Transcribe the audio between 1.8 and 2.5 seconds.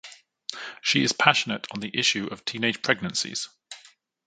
issue of